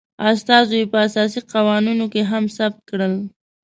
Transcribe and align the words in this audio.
استازو 0.31 0.73
یي 0.79 0.85
په 0.91 0.97
اساسي 1.07 1.39
قوانینو 1.53 2.05
کې 2.13 2.21
هم 2.31 2.43
ثبت 2.57 2.79
کړ 2.89 2.99